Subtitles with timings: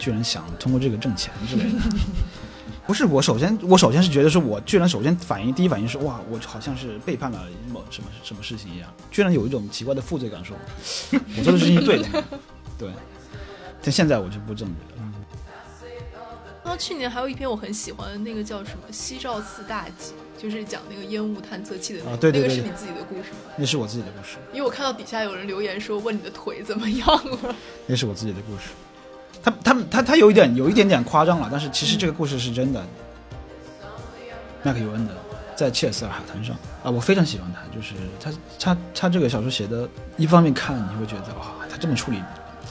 [0.00, 1.78] 居然想通过这个挣钱之类的。
[2.86, 10.56] 不是我首先，我首先是觉得是，我居然首先反应第一反应是哇，我好像是背叛了某什么什么事情一样，居然有一种奇怪的负罪感，说
[11.38, 12.24] 我做的事情是对的，
[12.76, 12.88] 对。
[13.82, 15.08] 但现在我就不这么觉得了。
[16.62, 20.12] 那去年还有一篇我很喜欢的那个叫什么《西照寺大集》，
[20.42, 23.52] 就是讲那个烟雾探测器的那个，啊对对对那个是你自己的故事吗？
[23.56, 27.54] 那是我自己的故事，因为我看到底下有人留言说问你的腿怎么样了。
[27.88, 28.68] 那是我自己的故事。
[29.42, 32.84] 他他他他有一点有一点点夸张了，但是其实这个故事是真的。
[34.62, 35.14] 麦克尤恩的
[35.56, 42.22] 在切尔斯尔海滩上啊，我非常喜欢他，就是他他他这个小说写的，一方面看你会觉得哇，他这么处理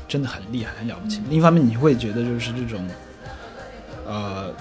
[0.08, 2.88] 真的很厉害，很了不起；另一方面你会觉得就是这种，
[4.06, 4.54] 呃，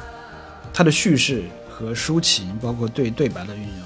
[0.73, 3.83] 他的叙事和抒情，包括对对白的运用，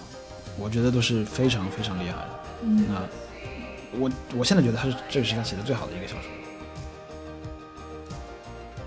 [0.56, 2.28] 我觉得都是非常非常厉害的。
[2.62, 6.30] 嗯那我我现在觉得他是这个是他写的最好的一个小说。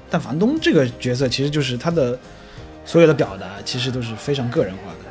[0.09, 2.17] 但房东这个角色其实就是他的
[2.85, 5.09] 所有的表达，其实都是非常个人化的，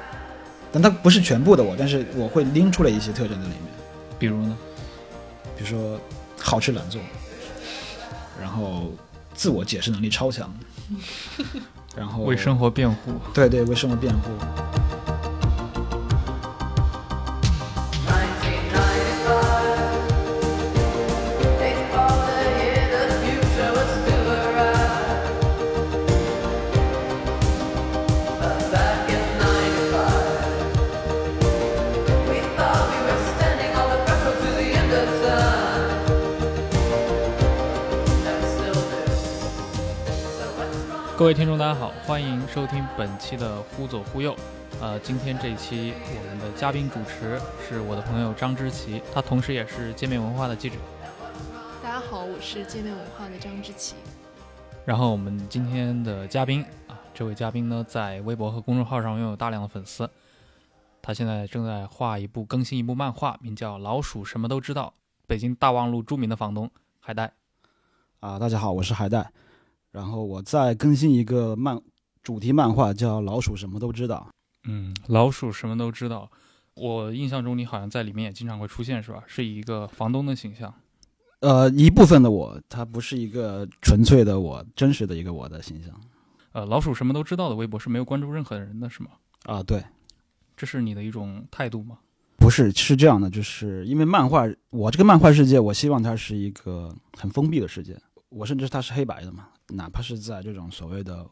[0.72, 3.62] 但他不是全部的我，但是我会拎出来一些特征在里面，
[4.18, 4.56] 比如呢？
[5.56, 6.00] 比如说
[6.40, 7.00] 好吃懒做，
[8.40, 8.92] 然后
[9.34, 10.52] 自我解释能力超强，
[11.96, 13.12] 然后为生活辩护。
[13.32, 14.73] 对对为生活辩护。
[41.24, 44.34] 各位听众，大家好，欢迎收听本期的《忽左忽右》。
[44.78, 50.76] 呃，今天这一期我们的嘉宾主持是我的朋友张之奇，他同时也是界面文化的记者。
[51.82, 53.94] 大家好，我是界面文化的张之奇。
[54.84, 60.10] 然后我们今天的嘉宾啊，这位嘉宾呢，在微博和公众号上拥有大量的粉丝。
[61.00, 64.92] 他现在正在画一部更新一部漫画，名叫《老鼠什么都知道》，
[65.26, 66.70] 北京大望路著名的房东
[67.00, 67.32] 海带。
[68.20, 69.32] 啊，大家好，我是海带，
[69.94, 71.80] 然后我再更新一个漫
[72.20, 74.28] 主题漫画，叫《老鼠什么都知道
[74.66, 76.28] 嗯，老鼠什么都知道。
[76.74, 79.22] 我印象中你好像在里面也经常会出现，是吧？
[79.28, 80.68] 是以一个房东的形象。》。
[81.38, 85.94] 呃，一部分的我，它不是一个纯粹的我，真实的一个我的形象
[86.50, 89.10] 呃，老鼠什么都知道的微博是没有关注任何人的，是吗？
[89.44, 89.84] 啊，对，
[90.56, 91.98] 这是你的一种态度吗？
[92.38, 97.96] 不是是这样的，就是因为漫画，我这个漫画世界，我希望它是一个很封闭的世界，
[98.30, 101.28] 我甚至它是黑白的嘛，哪怕是在这种所谓的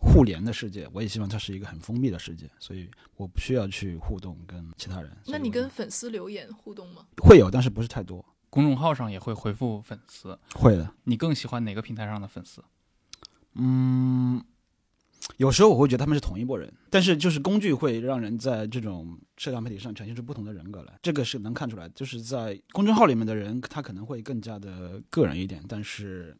[0.00, 5.10] 互联的世界，我也希望它是一个很封闭的世界，所以我不需要去互动跟其他人。
[5.26, 7.06] 那你跟粉丝留言互动吗？
[7.18, 10.94] 会有，但是不是太多，公众号上也会回复粉丝，会的。
[11.04, 12.64] 你更喜欢哪个平台上的粉丝？
[13.54, 14.42] 嗯，
[15.36, 21.88] 有时候我会觉得他们是同一拨人，但是就是工具会让人在这种社交媒体上呈现出不同的人格来，这个是能看出来。
[21.90, 26.36] 就是在公众号里面的人，他可能会更加的个人一点，但是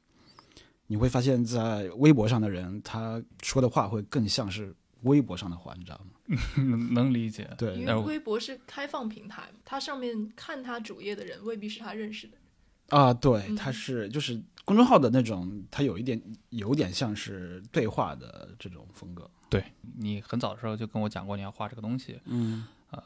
[0.91, 6.37] 你会发现在微博上的人，他说的话会更像是微博上的话，你知道吗？
[6.57, 7.49] 能 能理解。
[7.57, 12.43] 对因为微博是开放平台，它上面看他主页的人未必是他认识的人。
[12.89, 19.31] 啊，对，嗯他是就是公众号的那种，他有一点有点像是对话的这种风格。
[19.49, 19.63] 对
[19.97, 23.01] 你很早的时候就跟我讲过你要画这个东西，嗯呃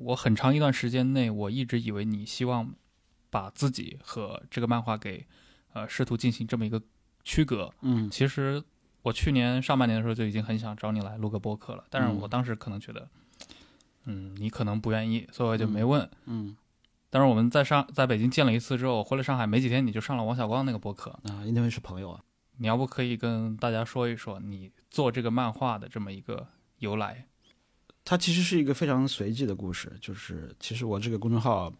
[0.00, 2.74] 我很长一段时间内，我一直以为你希望
[3.30, 5.24] 把自己和这个漫画给
[5.74, 6.82] 呃试图进行这么一个
[7.24, 7.72] 区隔。
[7.82, 8.62] 嗯其实
[9.02, 13.08] 我去年上半年的时候就已经很想找你来录个播客了，但是嗯我当时可能觉得，
[14.04, 16.08] 嗯，你可能不愿意，所以我就没问。
[16.26, 16.56] 嗯
[17.12, 21.10] 但是我们在上在北京见了一次之后，我回了上海没几天，你就上了王小光那个播客。
[21.24, 22.22] 啊，因为是朋友啊。
[22.58, 26.46] 你要不可以跟大家说一说你做这个漫画的这么一个
[26.78, 27.26] 由来？
[28.04, 31.72] 它其实是一个非常随机的故事，就是其实我这个公众号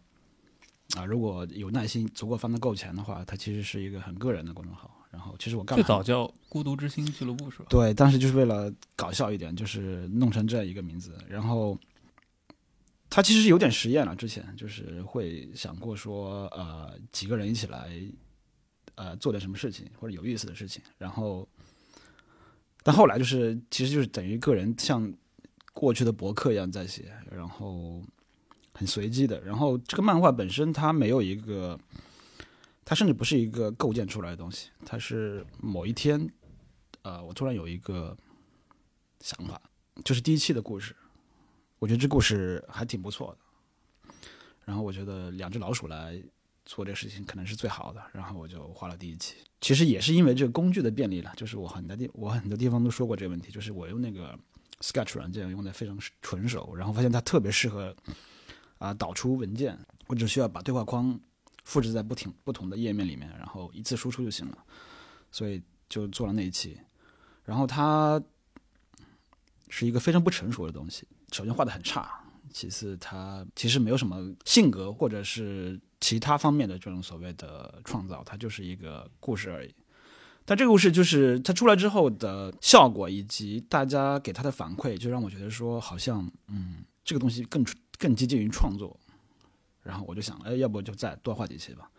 [0.97, 5.00] 啊，如果有耐心足够翻得够钱的话，它其实是一个很个人的公众号。
[5.11, 7.65] 然后其实我干最早叫“孤独之心俱乐部”是吧？
[7.69, 11.13] 对，当时就是为了搞笑一点，就是弄成这样一个名字。
[11.27, 11.77] 然后
[13.09, 17.91] 他其实有点实验了，之前就是会想过说，呃，几个人一起来，
[18.95, 20.81] 呃，做点什么事情或者有意思的事情。
[20.97, 21.45] 然后，
[22.83, 25.13] 但后来就是其实就是等于个人像
[25.73, 28.01] 过去的博客一样在写，然后
[28.71, 29.41] 很随机的。
[29.41, 31.77] 然后这个漫画本身它没有一个，
[32.83, 36.29] 它甚至不是一个构建出来的东西，它是某一天。
[37.03, 38.15] 呃，我突然有一个
[39.21, 39.59] 想法，
[40.05, 40.95] 就是第一期的故事，
[41.79, 44.13] 我觉得这故事还挺不错的。
[44.63, 46.21] 然后我觉得两只老鼠来
[46.65, 49.37] 做这个事情可能是最好的，然后我就画了第一期。
[49.59, 54.37] 其实也是因为这个工具的便利了，就是我很多地我很多地方都说过这个问题，就是我用那个
[54.81, 57.95] Sketch 软件用的非常纯熟，然后发现它特别适合
[58.77, 61.19] 啊、导出文件，我只需要把对话框
[61.63, 64.57] 复制在不停不同的页面里面，然后一次输出就行了，
[65.31, 66.79] 所以就做了那一期。
[67.43, 68.21] 然后它
[69.69, 79.73] 是一个非常不成熟的东西，首先画的很差，其次它其实没有什么性格或者是其他方面的这种所谓的创造，它就是一个故事而已。
[80.43, 87.65] 但这个故事就是它出来之后的效果，以及大家给它的反馈，就让我觉得说，好像嗯，这个东西更
[87.97, 88.99] 更接近于创作。
[89.83, 91.89] 然后我就想，哎，要不就再多画几期吧。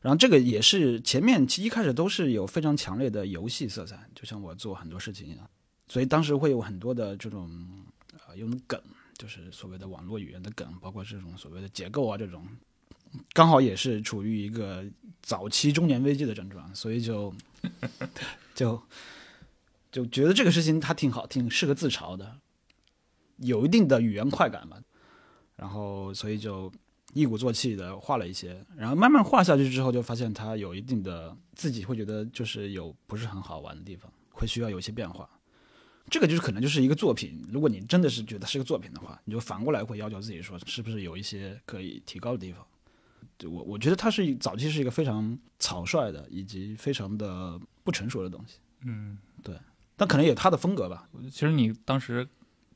[0.00, 5.48] 然后这个也是前面其一开始都是有非常强烈的游戏色彩，就像我做很多事情一样，
[5.88, 7.50] 所以当时会有很多的这种
[8.26, 8.80] 呃用梗，
[9.18, 12.46] 就是所谓的网络语言的梗，包括这种所谓的结构啊这种，
[13.34, 14.82] 刚好也是处于一个
[15.20, 17.34] 早期中年危机的症状，所以就
[18.54, 18.82] 就
[19.92, 22.38] 就觉得这个事情它挺好，挺适合自嘲的，
[23.36, 24.78] 有一定的语言快感吧，
[25.56, 26.72] 然后所以就
[27.12, 35.28] 一鼓作气的画了一些，然后慢慢画下去之后，就发现它有一定的自己会觉得就是有不是很好玩的地方，会需要有一些变化。
[36.08, 42.66] 这个就是可能就是一个作品，如果你真的是觉得是个作品的话，你就反过来会要求自己说，是不是有一些可以提高的地方。
[43.36, 49.56] 对我，我觉得它是早期是一个非常草率的，以及非常的不成熟的东西，嗯，对
[49.96, 51.08] 但可能有它的风格吧。
[51.30, 52.26] 其实你当时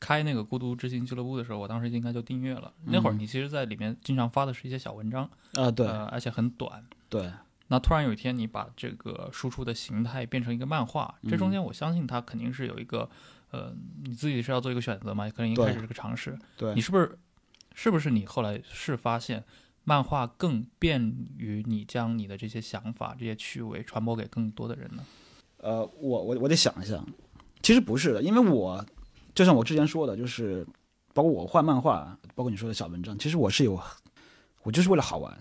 [0.05, 2.71] 开那个孤独之行俱乐部的时候，我当时应该就订阅了。
[2.85, 5.25] 那会儿你其实在里面经常发的是一些小文章，
[5.55, 6.85] 啊、对、呃，而且很短。
[7.09, 7.33] 对，
[7.69, 13.09] 那突然有一天，你把这个输出的形态变成一个漫画，这中间我相信它肯定是有一个，
[13.51, 15.27] 呃，你自己是要做一个选择嘛？
[15.31, 17.19] 可能一开始是个尝试，对你，是不是，
[17.75, 19.43] 是不是你后来是发现
[19.85, 21.01] 漫画更便
[21.39, 25.03] 于你将你的这些想法、这些趣味传播给更多的人呢？
[25.56, 27.03] 呃，我我我得想一下，
[27.62, 28.85] 其实不是的，因为我
[29.35, 30.67] 就像我之前说的，就是
[31.13, 33.81] 包括我画漫画，包括你说的小文章，其实我是有，
[34.63, 35.37] 我就是为了好玩，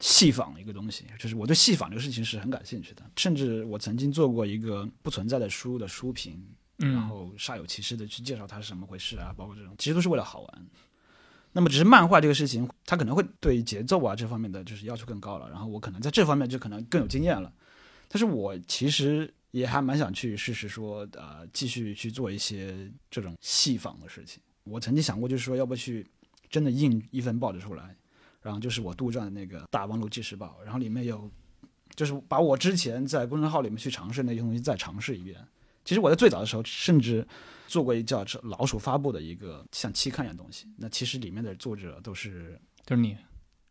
[0.00, 6.32] 戏仿一个东西，就是我对戏仿这个事情是很感兴趣的，甚至我曾经做过一个不存在的书的书评，
[6.76, 10.66] 然嗯，后煞有其事的去介绍它是什么回事啊，包括这种，其实都是为了好玩。
[11.52, 17.50] 那么只是漫画这个事情，它可能会对节奏啊这方面的就是要求更高了，然后我可能在这方面就可能更有经验了。
[18.08, 24.38] 但是我其实也还蛮想去试试说，呃，继续去做一些这种戏仿的事情。
[24.64, 26.06] 我曾经想过，就是说要不去
[26.50, 27.96] 真的印一份报纸出来，
[28.42, 31.30] 然后就是我杜撰的那个《大望路纪事报》，然后里面有，
[31.94, 35.42] 就是把我之前在公众号里面去尝试那些东西再尝试一遍。
[35.86, 37.26] 其实我在最早的时候，甚至
[37.66, 40.66] 做过一叫“老鼠发布”的一个像期刊一样东西。
[40.76, 43.16] 那其实里面的作者都是就是你，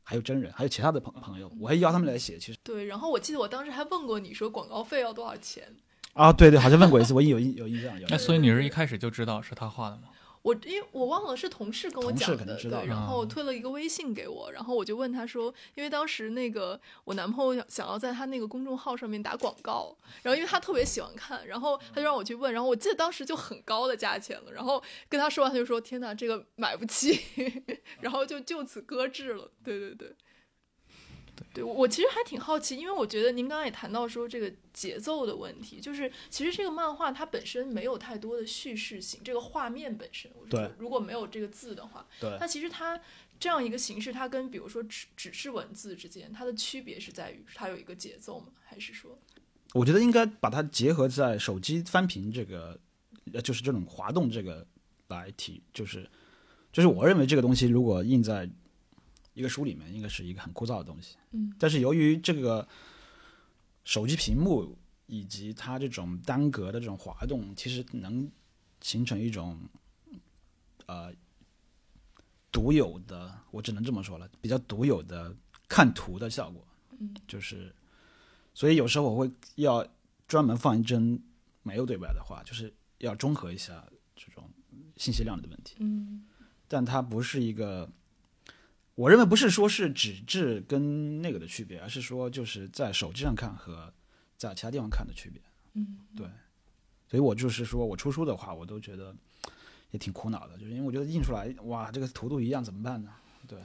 [0.02, 2.40] 还有真人，还有其他的朋朋友，我还邀他们来写。
[2.40, 5.76] 其实对，然后我记得我当时还问过你说广告费要多少钱，
[6.16, 7.94] 啊，对对，好像问过一次，我有印有印象。
[8.00, 10.04] 有印哎，所以你是一开始就知道是他画的吗？
[10.44, 27.20] 我因为我忘了是同事跟我讲的，可能知道对，然啊后推了一个微信给我，然后我就问他说，因为当时那个我男朋友想要在他那个公众号上面打广告，然后因为他特别喜欢看，然后他就让我去问，然后我记得当时就很高的价钱了，然后跟他说完他就说天哪，这个买不起，
[28.00, 29.52] 然后就就此搁置了。
[29.64, 30.16] 对对对。
[31.54, 43.00] 对，我我其实还挺好奇，因为我觉得您刚刚也谈到说这个节奏的问题，就是其实这个漫画它本身没有太多的叙事性，这个画面本身，我是说对如果没有这个字的话，对那其实它
[43.40, 48.48] 这样一个形式，它跟比如说只只是文字之间，它的区别是在于它有一个节奏吗？
[48.64, 49.18] 还是说，
[49.74, 52.80] 我觉得应该把它结合在手机翻屏这个，
[53.34, 54.66] 呃，就是这种滑动这个
[55.10, 56.10] 来提，就是
[56.72, 58.50] 就是我认为这个东西如果印在
[59.36, 61.18] 一个书里面，应该是一个很枯燥的东西。
[61.32, 62.68] 嗯，但是由于这个
[63.84, 64.76] 手机屏幕
[65.06, 68.28] 以及它这种单格的这种滑动，其实能
[68.82, 69.60] 形成一种
[70.88, 71.14] 呃
[72.52, 75.36] 独有的，我只能这么说了，比较独有的
[75.68, 76.66] 看图的效果。
[76.98, 77.76] 嗯，就是，
[78.54, 79.86] 所以有时候我会要
[80.28, 81.22] 专门放一帧
[81.62, 84.50] 没有对白的话，就是要中和一下这种
[84.96, 85.76] 信息量的问题。
[85.80, 86.26] 嗯
[86.68, 87.88] 但它不是一个，
[88.96, 93.94] 我认为不是说是纸质跟那个的区别，而是说就是在手机上看和
[94.38, 95.42] 在其他地方看的区别。
[95.74, 96.26] 嗯，对，
[97.08, 99.14] 所以我就是说我出书的话，我都觉得
[99.92, 103.12] 也挺苦恼的，就是因为我觉得印出来哇，这个图都一样，怎么办呢？
[103.46, 103.60] 对，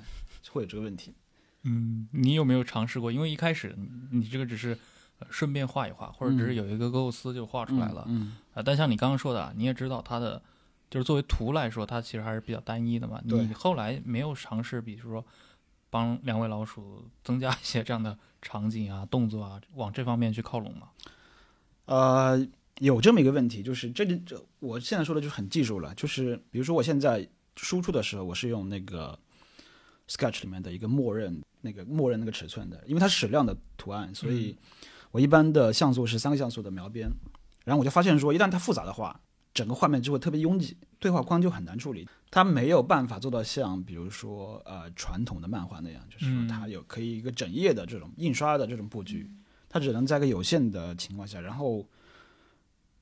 [0.51, 1.15] 会有这个问题。
[1.63, 3.13] 嗯，你有没有尝试过？
[3.13, 4.77] 因为一开始你你这个只是
[5.21, 10.43] 呃顺便画一画，或者只是有一个构思就画出来了啊、嗯，但像你刚刚说的啊，你也知道它的
[10.91, 13.21] 就是作为图来说，它其实还是比较单一的嘛。
[13.25, 15.25] 你后来没有尝试，比如说
[15.89, 20.89] 帮两位老鼠 增加一些这样的场景啊、动作啊，往这方面去靠拢吗？
[21.85, 22.47] 呃，
[22.81, 29.19] 有这么一个问题，就是这里这我现在说的就是很技术了，就是比如说我现在输出的时候，我是用那个
[30.09, 34.57] Sketch 里面的一个默认那个默认那个尺寸的，因为它是矢量的图案，所以
[35.13, 37.09] 我一般的像素是三个像素的描边，
[37.65, 39.21] 然后我就发现说，一旦它复杂的话，
[39.53, 49.31] 整个画面就会特别拥挤，对话框就很难处理，它没有办法做到像比如说呃传统的漫画那样，就是说嗯它有可以一个整页的这种印刷的这种布局，
[49.69, 51.87] 它只能在一个有限的情况下，然后。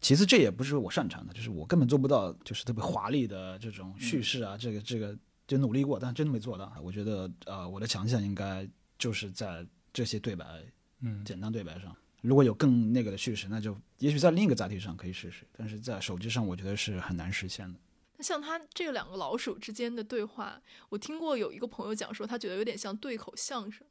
[0.01, 5.13] 其次，这也不是我擅长的，就是我根本做不到，就是特别华丽的这种叙事啊，这个这个
[5.45, 6.73] 就努力过，但真的没做到。
[6.81, 8.65] 我觉得，呃，我的强项应该
[8.97, 10.47] 就是在这些对白，
[11.01, 11.93] 嗯简单对白上。
[12.21, 17.79] 如果有更那个的叙事，那就也许在另一个载体上可以试试，但是在手机上，我觉得是很难实现的。
[18.17, 23.87] 那像他这两个老鼠之间的对话，我听过有一个朋友讲说，他觉得有点像对口相声，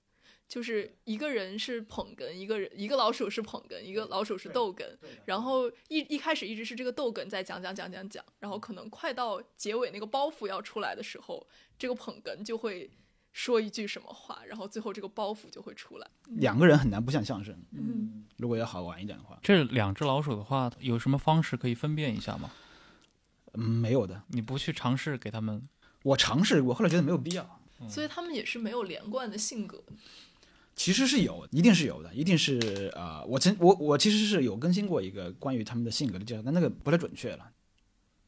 [0.49, 4.85] 就是一个人是捧哏，一个人一个老鼠是捧哏，一个老鼠是逗哏，
[5.23, 11.47] 然后一一开始一直是这个逗哏在讲讲讲讲讲，然后可能快到结尾那个包袱要出来的时候，
[11.79, 12.91] 这个捧哏就会
[13.37, 16.07] 说一句什么话，然后最后这个包袱就会出来。
[16.25, 22.49] 两个人很难不像相声，嗯，如果要好玩一点的话，这两只老鼠的话，有什么方式可以分辨一下吗？
[23.53, 24.23] 嗯，没有的。
[24.29, 25.69] 你不去尝试给他们，
[26.01, 27.61] 我尝试，我后来觉得没有必要。
[27.87, 29.83] 所以他们也是没有连贯的性格。
[30.75, 37.51] 其实是有，一定是有的，一定是啊、呃我曾我我其实是有更新过一个关于他们的性格的介绍，但那个不太准确了，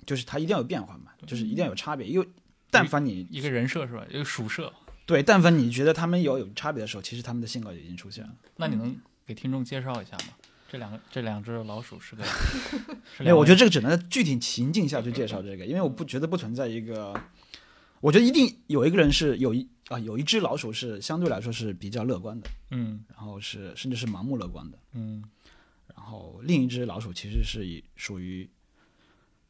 [0.05, 2.29] 就是它一定要有变化嘛，就是一定要有差别，因为
[2.71, 4.05] 但凡你一个人设是吧？
[4.07, 4.71] 一个鼠设，
[5.09, 8.29] 对，但凡你觉得他们有有差别的时候，其实他们的性格已经出现了。
[8.57, 10.35] 那你能给听众介绍一下吗？
[10.69, 12.23] 这两个这两只老鼠是个，
[13.17, 17.19] 是没有，我觉得得这个只能在具体情境下去介绍这个，因为我不觉得不存在一个，
[18.01, 25.23] 我觉得一定有一个人是有一啊有一只老鼠是相对来说是比较乐观的，嗯然后是甚至是盲目乐观的，嗯
[25.95, 28.47] 然后另一只老鼠其实是以属于，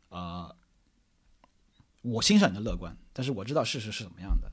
[0.08, 0.56] 呃，
[2.02, 4.50] 我欣赏你的乐观，但是我知道事实是怎么样的，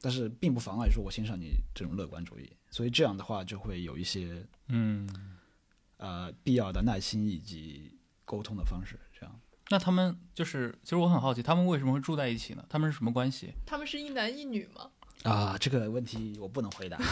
[0.00, 5.08] 但是并不妨碍说我欣赏你这种乐观主义，所以这样的话就会有一些嗯。
[6.02, 9.40] 呃必要的耐心以及沟通的方式，这样。
[9.68, 12.64] 那他们就是，其实我很好奇，他们为什么会住在一起呢？
[12.70, 13.52] 他们是什么关系？
[13.66, 14.90] 他们是一男一女吗？
[15.24, 16.96] 啊，这个问题我不能回答。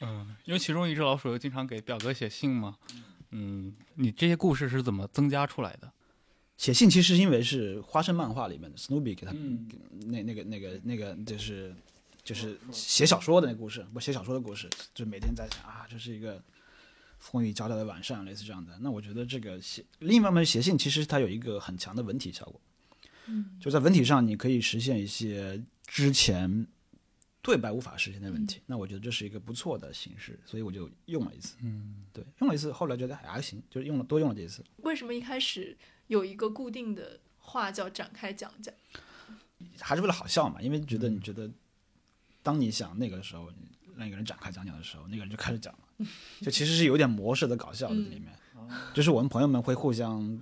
[0.00, 2.78] 嗯，因为其中一只老鼠又经常给表哥写信嘛。
[3.32, 5.92] 嗯，你这些故事是怎么增加出来的？
[6.62, 9.68] 写信其实因为是花生漫画里面的 Snoopy 给他、嗯。
[10.06, 11.74] 那那个那个那个就是
[12.22, 16.40] 就是写小说的那个故事，不写小说的故事，就每天在想啊，这是一个
[17.18, 18.78] 风雨交加的晚上，类似这样的。
[18.80, 22.60] 那我觉得这个写另一方面写信其实它有一个很强的文体效果，
[23.26, 26.64] 嗯，就在文体上你可以实现一些之前
[27.42, 28.60] 对白无法实现的问题。
[28.66, 31.56] 那我觉得这是一个不错的形式，所以我就用了一次。
[31.62, 34.64] 嗯，对，用了一次，后来觉得还行，就是用了多用了几次。
[34.78, 38.72] 为什么一开始有一个固定的话叫展开讲讲？
[39.80, 41.50] 还是为了好笑嘛，因为觉得你觉得，
[42.42, 46.06] 当你想那个的时候，你让一个人展开讲讲的时候，那个人就开始讲了，
[46.42, 48.32] 就其实是有点模式的搞笑的这里面，
[48.94, 50.40] 就是我们朋友们会互相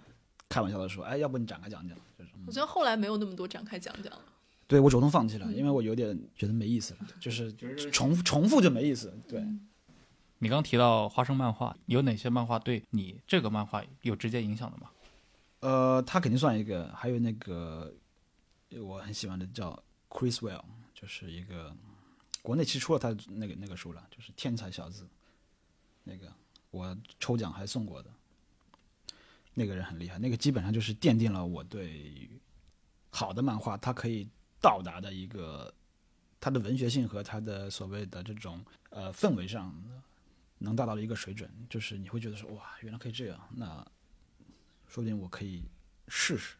[0.49, 4.25] 开玩笑的说，哎，要不你展开讲讲，就是我觉得后来没有那么多展开讲讲了。
[4.71, 7.53] 对我主动放弃了，因为我有点觉得没意思了，就是
[7.91, 9.45] 重重复就没意思，对。
[10.39, 14.89] 你刚提到花生漫画，有哪些漫画对你这个漫画有直接影响的吗？
[15.59, 17.93] 呃，他肯定算一个，还有那个
[18.81, 19.77] 我很喜欢的叫
[20.09, 20.63] Chris Well，
[20.95, 21.75] 就是一个
[22.41, 25.03] 国内其实出了他那个那个书了，就是《天才小子》，
[26.05, 26.33] 那个
[26.71, 28.11] 我抽奖还送过的，
[29.53, 32.31] 那个人很厉害，那个基本上就是奠定了我对
[33.11, 34.29] 好的漫画它可以
[34.61, 35.73] 到达的一个
[36.41, 39.75] 它的文学性和它的所谓的这种呃氛围上
[40.59, 43.85] 能达到的一个水准，就是你会觉得说哇，原来可以这样，那
[44.87, 45.65] 说不定我可以
[46.09, 46.57] 试试。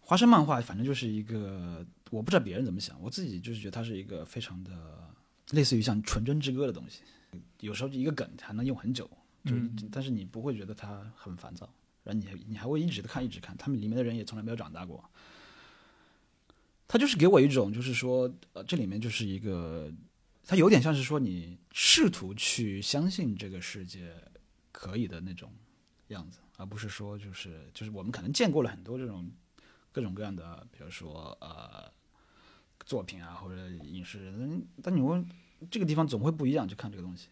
[0.00, 5.08] 华生漫画反正就是一个，我不知道别人怎么想，我自己就是觉得它是一个非常的
[5.50, 7.02] 类似于像纯真之歌的东西。
[7.60, 9.08] 有时候一个梗还能用很久，
[9.44, 9.52] 就
[9.90, 15.08] 但是你不会觉得它很烦躁，然后你还你还会一直的看一直看，他们里面的人也从来没有长大过。
[16.92, 19.90] 他就是给我一种，就是说，呃，这里面就是一个，
[20.44, 24.12] 它有点像是说你试图去相信这个世界
[24.70, 25.50] 可以的那种
[26.08, 29.32] 样子，而不是说就是就是我们可能见过了很多这种
[29.90, 31.90] 各种各样的，比如说呃
[32.84, 35.26] 作品啊或者影视，嗯但你问
[35.70, 37.28] 这个地方总会不一样，就看这个东西，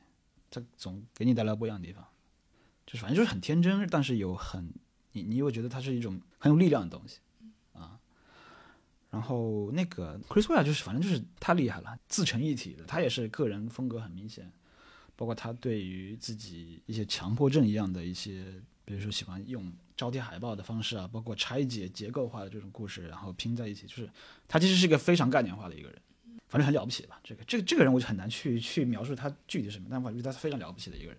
[0.50, 2.02] 它总给你带来不一样的地方，
[2.86, 4.72] 就是反正就是很天真，但是有很
[5.12, 7.18] 你你又觉得它是一种很有力量的东西。
[9.10, 14.50] 然后那个 Chris Ware 就是反正就是太厉害了，自成一体的，他也是个人风格很明显，
[15.16, 18.44] 包括他对于自己一些强迫症一样的一些，
[18.84, 24.08] 比如说喜欢用招贴海报的方式啊，包括拆解结构化的这种故事，然后拼在一起，就是
[24.46, 26.00] 他其实是一个非常概念化的一个人，
[26.48, 27.20] 反正很了不起吧。
[27.24, 31.18] 这个这个这个人我就很难去去描述他具体什么，但我觉得他是非常了不起的一个人。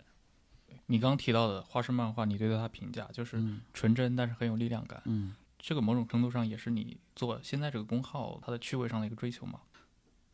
[0.88, 5.01] 你刚刚提到的花式漫画，你对他评价就是嗯纯真，但是很有力量感。
[5.05, 9.62] 嗯，这个某种程度上也是你做现在这个公号它的趣味上的一个追求嘛。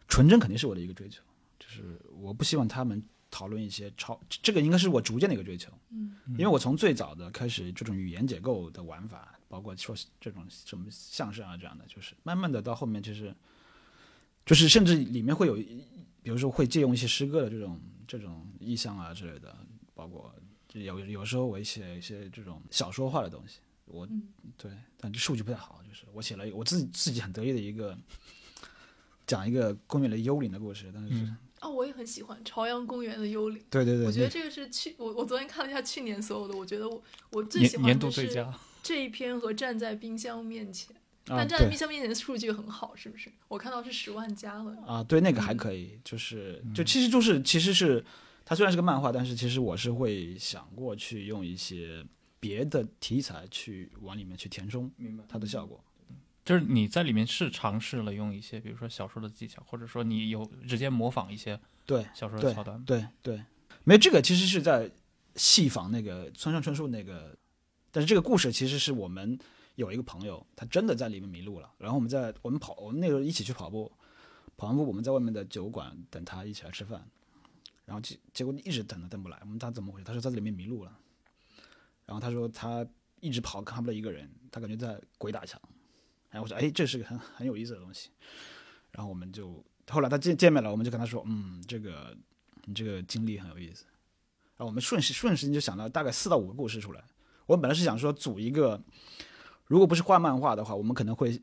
[0.08, 1.22] 纯真肯定是我的一个追求，
[1.60, 5.70] 就是我不希望他们讨论一些超，这个应该是我逐渐的一个追求。
[5.90, 13.36] 嗯，因为我从最早的开始，这种语言结构的玩法，包括说这种什么相声啊这样的，就是慢慢的到后面就是，
[14.46, 15.56] 就是甚至里面会有，
[16.24, 19.54] 比如说会借用一些诗歌的这种这种意象啊之类的，
[19.94, 20.34] 包括
[20.72, 24.22] 有有时候我写一些这种小说化的东西，我、嗯
[24.58, 27.98] 对，但这数据不太好，就是我写了我自己自己很得意的一个，
[29.26, 33.60] 讲一个公园的幽灵的故事，但是、嗯哦，我也很喜欢朝阳公园的幽灵。
[33.70, 37.02] 对对对，我觉得这个是去我我昨天看了一下去年所有的，我觉得我
[37.32, 43.32] 我最喜年年欢的是度最佳，这一篇和站在冰箱面前，啊但站在冰箱面前的数据很好，是不是？
[43.48, 44.78] 我看到是十万加了。
[44.86, 48.06] 啊，对，那个还嗯可以，就是就其实就是其实是
[48.46, 52.06] 它虽然是个漫画，但是其实我是会想过去用一些
[52.40, 55.24] 别的题材去往里面去填充明白。
[55.28, 55.84] 它的效果。
[56.46, 62.84] 就是你在里面是尝试了用一些，比如说小说的技巧，或者说你有直接模仿一些对小说的对桥段吗。
[62.88, 63.44] 对对，
[63.84, 64.90] 没有这个其实是在
[65.36, 67.38] 戏仿那个村上春树那个，
[67.92, 69.38] 但是这个故事其实是我们
[69.76, 73.92] 有一个朋友，他真的在里面迷路了，然后我们在我们跑，我们那时候一起去跑步，
[74.56, 77.06] 跑完步我们在外面的酒馆等他一起来吃饭，
[77.84, 80.06] 然后结结果一直等他等不来，我们他怎么回事？
[80.06, 80.98] 他说在这里面迷路了，
[82.08, 82.84] 然后他说他
[83.20, 85.62] 一直跑看不到一个人，他感觉在鬼打墙，
[86.32, 87.74] 然后我说哎这是个很很有意思。
[87.74, 88.10] 的东西，
[88.92, 92.18] 然后我们就后来他见见面了，我们就跟他说嗯这个
[92.66, 93.84] 你这个经历很有意思，
[94.56, 97.04] 然后我们瞬时瞬时间就想到大概四到五个故事出来，
[97.46, 98.82] 我本来是想说组一个，
[99.66, 101.42] 如果不是画漫画的话，我们可能会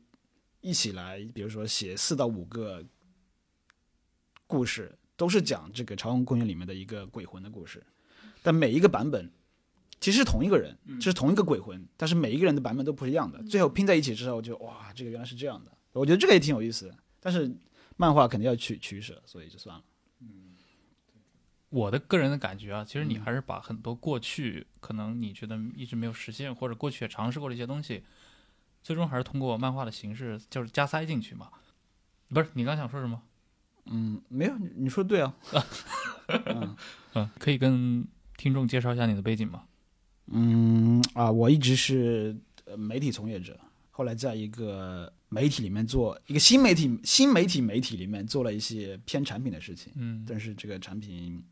[0.61, 2.83] 一起来，比如说写四到五个
[4.47, 7.83] 故事，都是讲这个朝阳公园里面的一个鬼魂的故事，
[8.41, 9.31] 但每一个版本
[10.05, 17.51] 其实是同一个人，就是同一个鬼魂，但是每一个人的版本都不是一样的，最后拼在一起之后就哇，这个原来是这样的，我觉得这个也挺有意思的，但是
[17.97, 19.83] 漫画肯定要取取舍，所以就算了。
[21.69, 28.03] 我的个人的感觉啊，其实你嗯还是把很多过去可能你觉得一直没有实现，或者过去也尝试过的一些东西，
[28.83, 31.49] 最终还是通过漫画的形式，就是加塞进去嘛。
[32.29, 33.19] 不是，你刚想说什么？
[33.85, 35.35] 嗯，没有，你你说对啊。
[36.45, 36.75] 嗯
[37.15, 39.63] 嗯，可以跟听众介绍一下你的背景吗？
[40.27, 42.35] 嗯啊，我一直是
[42.65, 43.59] 呃媒体从业者，
[43.91, 51.43] 后来在一个媒体里面做一个新媒体新媒体媒体里面做了一些偏产品的事情，嗯，但是这个产品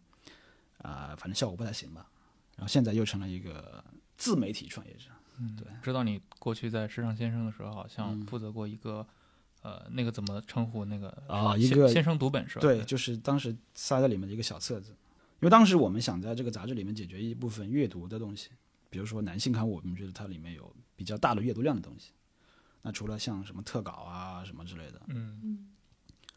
[0.79, 2.07] 啊、反正效果不太行吧。
[2.55, 3.83] 然后现在又成了一个
[4.17, 5.09] 自媒体创业者。
[5.39, 9.05] 嗯对知道你过去在时尚先生的时候，好像嗯负责过一个，
[9.63, 12.62] 呃，那个怎么称呼那个啊一个先先生读本是吧？
[12.62, 18.51] 对，就是当时塞在里面的一个小册子，因为当时我们想在这个杂志里面解决一部分阅读的东西，
[18.93, 22.12] 比如说男性刊物，我们觉得它里面有比较大的阅读量的东西。
[22.84, 25.67] 那除了像什么特稿啊什么之类的，嗯嗯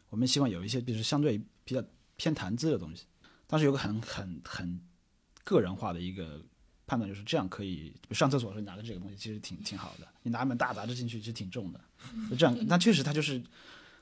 [0.09, 1.83] 我们希望有一些，就是相对比较
[2.15, 3.05] 偏谈资的东西。
[3.45, 4.81] 当时有个很很很
[5.43, 6.43] 个人化的一个
[6.87, 10.07] 判断，就是这样可以，上厕所的时候拿着这个东西，其实挺挺好的。
[10.23, 11.79] 你拿一本大杂志进去，其实挺重的。
[12.29, 13.39] 就这样，那确实它就是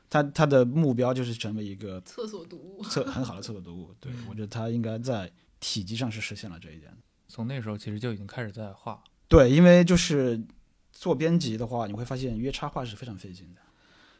[0.09, 2.83] 它它的目标就是成为一个厕所读物。
[2.83, 3.93] 厕很好的厕所读物。
[3.99, 6.97] 对我觉得它应该在体积上是实现了这一点的。
[7.27, 9.03] 从那时候其实就已经开始在画。
[9.27, 10.41] 对，因为就是
[10.91, 13.61] 做编辑的话，你会发现约插画是非常费劲的。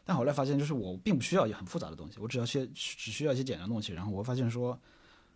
[0.04, 3.94] 但后来发现，就是我并不需要很复杂的东西，我只要些只需要一些简单的东西。
[3.94, 4.80] 然后我发现说，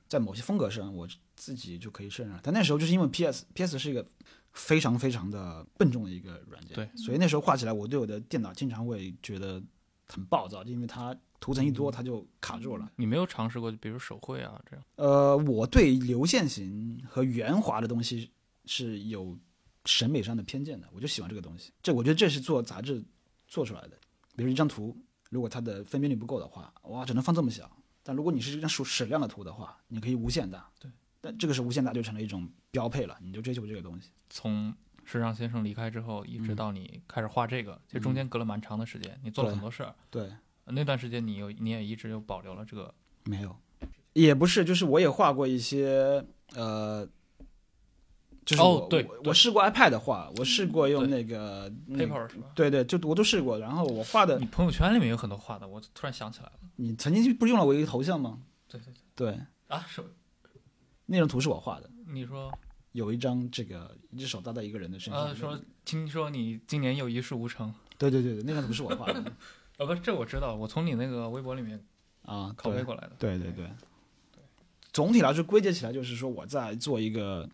[0.08, 2.39] 在某些风格上，我自己就可以胜任。
[2.43, 4.05] 但那时候就是因为 PS，PS 是一个
[4.53, 9.60] 非常非常的笨重的一个软件，对，所以那时候画起来，我对我的电脑经常会觉得
[10.08, 12.91] 很暴躁，因为它图层一多，它就卡住了。
[12.95, 14.86] 你没有尝试过，比如手绘啊这样？
[14.95, 18.32] 呃，我对流线型和圆滑的东西
[18.65, 19.38] 是有
[19.86, 21.71] 审美上的偏见的，我就喜欢这个东西。
[21.82, 23.04] 这我觉得这是做杂志
[23.47, 23.97] 做出来的。
[24.36, 24.95] 比如一张图，
[25.30, 27.69] 如果它的分辨率不够的话，哇，只能放这么小。
[28.04, 30.69] 但如果你是一张数矢量的图的话，你可以无限大。
[30.80, 30.89] 对，
[31.21, 34.10] 但这个是无限大就成了一种标配了，你就追求这个东西。
[34.30, 34.73] 从
[35.04, 39.93] 时尚先生离开之后，一直到你开始画这个，其实中间隔了蛮长的时间，你做了很多事儿。
[40.10, 40.39] 对，呃
[40.71, 42.93] 那段时间你有你也一直有保留了这个，
[43.25, 43.55] 没有，
[44.13, 46.23] 也不是，就是我也画过一些
[46.55, 47.08] 呃，
[48.45, 52.47] 就是我、哦对我我试过 iPad 画，我试过用那个 paper 是吧？
[52.55, 53.60] 对对，就我都试过。
[53.60, 56.53] 然后我画的你，朋友圈里面有很多画的，我突然想起来了。
[56.77, 58.39] 你曾经不是用了我一个头像吗？
[58.67, 60.03] 对对对对，啊，是
[61.05, 62.51] 那张图是我画的，你说
[62.91, 65.23] 有一张这个一只手搭在一个人的身上。
[65.23, 69.23] 呃，说听说你今年又一事无成，对对对对，那张图是我画的
[69.79, 71.81] 呃，不，这我知道，我从你那个微博里面
[72.23, 73.15] 啊，拷贝过来的。
[73.17, 73.71] 对对对，
[74.91, 77.49] 总体来说归结起来就是说我在做一个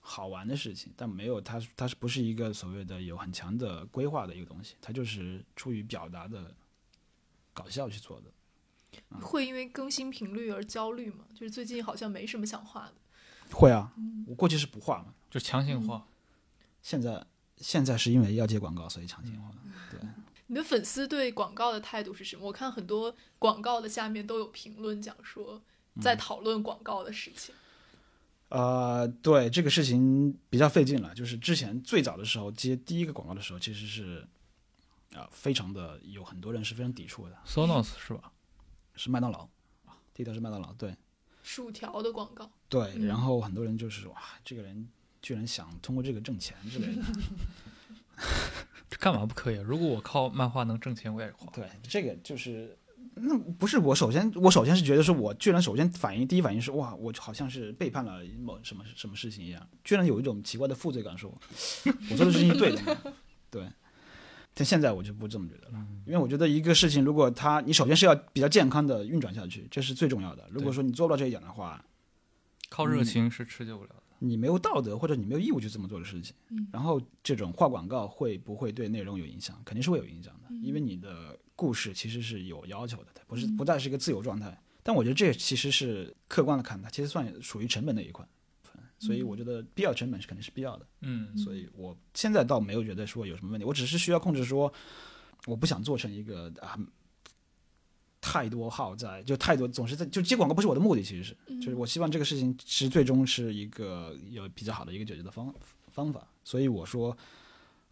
[0.00, 6.54] 好玩的事情，但没有它它是不是一个所谓的有很强的规划的一个东西，它就是出于表达的
[7.52, 8.30] 搞笑去做的。
[9.20, 11.26] 会因为更新频率而焦虑吗？
[11.34, 12.94] 就是最近好像没什么想画的。
[13.50, 13.92] 会啊，
[14.26, 16.06] 我过去是不画嘛，就强行画，
[16.80, 17.26] 现在
[17.58, 19.50] 现在是因为要接广告，所以强行画。
[19.90, 20.00] 对，
[20.52, 22.46] 你的粉丝对广告的态度是什么？
[22.46, 25.62] 我看很多广告的下面都有评论讲说，
[25.98, 27.54] 在讨论广告的事情。
[28.50, 31.14] 呃，对这个事情比较费劲了。
[31.14, 34.28] 就是之前最早的时候接第一个广告的时候，其实是
[35.14, 38.30] 啊、非常的有很多人是非常抵触的，Sonos 是吧？
[38.94, 39.48] 是麦当劳
[39.86, 40.94] 啊，第一条是麦当劳，对
[41.42, 44.86] 薯条的广告，对，嗯然后很多人就是哇，这个人
[45.22, 47.02] 居然想通过这个挣钱之类的。
[48.92, 49.62] 这干嘛不可以啊？
[49.66, 51.50] 如果我靠漫画能挣钱，我也画。
[51.54, 52.76] 对，这个就是。
[53.14, 61.30] 那不是我首先，我首先是觉得是，我居然首先反应第一反应是哇，我好像是背叛了某什么什么事情一样，居然有一种奇怪的负罪感，说
[62.10, 62.98] 我做的事情是对的，
[63.50, 63.66] 对。
[64.54, 70.46] 但现在我就不这么觉得了，因为我觉得一个事情，如果它你首先是要比较健康的运转下去，这是最重要的。
[70.50, 71.82] 如果说你做不到这一点的话，
[72.68, 74.02] 靠热情是持久不了的。
[74.24, 76.34] 你没有道德或者你没有义务去这么做的事情。
[76.50, 79.60] 嗯然后这种画广告会不会对内容有影响？
[79.64, 84.56] 肯定是会有影响的，嗯因为你的故事其实是有要求的，它不是不再是一个自由状态。
[84.82, 88.26] 但我觉得这其实是客观的看，它其实算属于成本的一块，
[88.98, 90.86] 所以我觉得必要成本是肯定是必要的。
[91.02, 94.72] 嗯，所以我现在倒没有觉得说有什么问题，我只是需要控制说，
[95.46, 96.78] 我不想做成一个啊
[98.32, 105.54] 太多耗在，就太多总是在就接广告不是我的目的，其实是就是我希望这个事情其实最终是一个有比较好的一个解决的方
[105.90, 107.14] 方法，所以我说，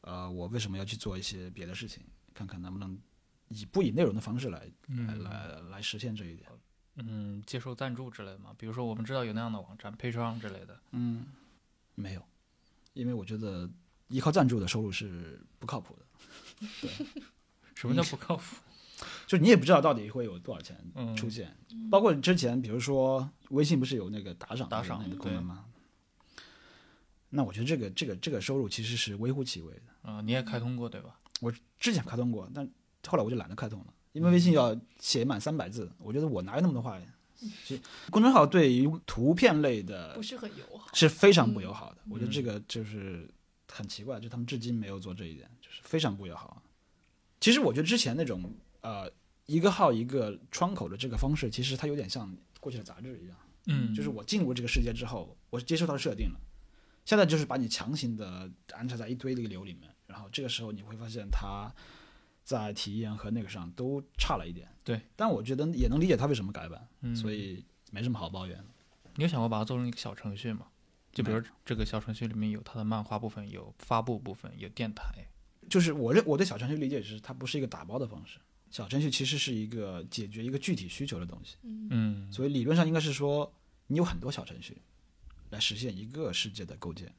[0.00, 2.98] 呃，我为什么要去做一些别的事情，看看能不能
[3.48, 6.48] 以不以内容的方式来来来来实现这一点。
[6.96, 10.80] 嗯，接受赞助之类的嘛，比如说我们知道有那样的网站 Patreon 之类的。
[10.92, 11.26] 嗯
[11.94, 12.22] 没有，
[12.94, 13.68] 因为我觉得
[14.08, 16.66] 依靠赞助的收入是不靠谱的。
[16.80, 17.06] 对
[17.76, 18.42] 什么叫不靠谱？
[19.26, 21.56] 就你也不知道到底会有多少钱嗯出现，
[21.90, 25.64] 包括之前比如说微信不是有那个打赏打赏那个功能吗？
[27.30, 30.10] 那我觉得这个这个这个收入其实是微乎其微的。
[30.10, 31.18] 啊、你也开通过对吧？
[31.40, 32.68] 我之前开通过，但
[33.06, 37.06] 后来我就懒得开通了，因为微信要写满三百字，我觉得我哪有那么多话呀？
[37.64, 40.88] 其实公众号对于图片类的不是很友好。
[40.92, 42.02] 是非常不友好的。
[42.10, 43.26] 我觉得这个就是
[43.68, 46.62] 很奇怪，就他们至今没有做这一点，就是非常不友好。
[47.40, 48.42] 其实我觉得之前那种
[48.82, 49.10] 呃
[49.46, 56.40] 一个号一个窗口的这个方式，其实它有点像过去的杂志一样，嗯，就是我进入这个世界之后，我接受它的设定了，
[57.04, 61.72] 现在就是把你强行的安插在一堆的一个流里面，然后这个时候你会发现它
[62.44, 64.68] 在体验和那个上都差了一点。
[64.84, 68.66] 对，但我觉得也能理解它为什么改版，嗯所以没什么好抱怨的。
[69.16, 70.66] 你有想过把它做成一个小程序吗？
[71.12, 75.26] 就比如这个小程序里面有它的漫画部分，有发布部分，有电台。
[75.68, 78.38] 就是我认我对小程序理解是，它不是一个打包的方式，
[78.70, 81.56] 小程序其实是一个解决一个具体需求的东西，
[81.90, 83.52] 嗯，所以理论上应该是说，
[83.88, 84.78] 你有很多小程序
[85.50, 87.12] 来实现一个世界的构建。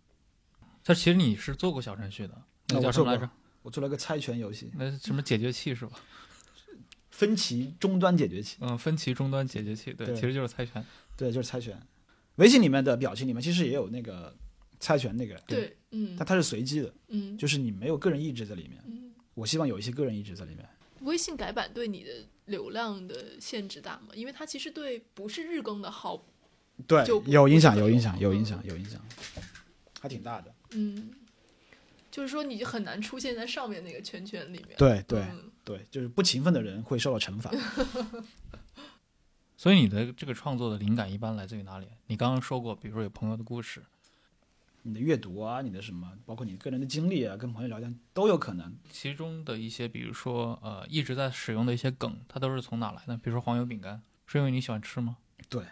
[0.83, 3.29] 但其实你是做过小程序的，那叫什么来着？
[3.61, 5.99] 我做了个猜拳游戏，那什么解决器是吧？
[7.11, 10.83] 分歧终端解决器，嗯，分歧终端解决器，对，对其实就是猜拳。
[11.17, 11.79] 对，就是猜拳。
[12.35, 14.35] 微信里面的表情里面其实也有那个
[14.79, 18.81] 猜拳那个，对，嗯但它是随机的，嗯就是你没有个人意志在里面。
[18.87, 19.11] 嗯。
[19.33, 20.67] 我希望有一些个人意志在里面。
[21.01, 24.09] 微信改版对你的流量的限制大吗？
[24.13, 26.25] 因为它其实对不是日更的号，
[26.87, 29.01] 对就，有影响，有影响，有嗯影响，有影响，
[29.99, 30.53] 还挺大的。
[30.71, 31.11] 嗯，
[32.09, 34.77] 就是说你就很难出现在上面那个圈圈里面。
[34.77, 37.51] 对对嗯对，就是不勤奋的人会受到惩罚。
[39.57, 41.87] 所以你的这个创作的灵感一般来自于哪里？
[42.07, 43.83] 你刚刚说过，比如说有朋友的故事，
[44.83, 48.75] 你的阅读啊，你的什么，包括你个人的经历啊，跟朋友聊天都有可能。
[48.89, 53.15] 其中的一些，比如说呃一直在使用的一些梗，它都是从哪来的？
[53.17, 55.17] 比如说黄油饼干，是因为你喜欢吃吗？
[55.49, 55.63] 对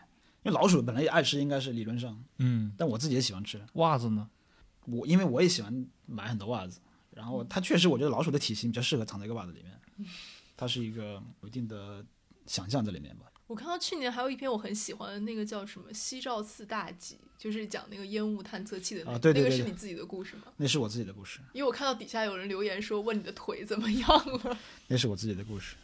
[0.43, 3.61] 因为老鼠本来也爱吃，应该是理论上，嗯，但我自己也喜欢吃。
[3.73, 4.29] 袜子呢？
[4.85, 6.79] 我因为我也喜欢买很多袜子，
[7.11, 10.07] 然后它确实，我觉得老鼠的体型比较适合藏在一个袜子里面。
[10.55, 12.05] 它是一个有一定的
[12.45, 13.25] 想象在里面吧。
[13.49, 20.43] 我看到去年还有一篇我很喜欢的那个叫什么《西照寺大集》，就是讲那个烟雾探测器的那个，啊对对对对那个是你自己的故事吗？
[20.57, 24.07] 那是我自己的故事，因为我看到底下有人留言说问你的腿怎么样
[24.43, 25.75] 了， 那是我自己的故事。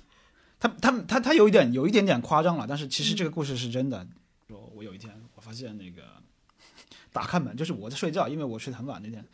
[0.60, 4.08] 他他他他有一点有一点点夸张了，但是其实这个故事是真的。
[4.48, 6.04] 说我有一天我发现那个
[7.12, 9.26] 打开门，就是我在睡觉，因为我睡得很晚那天，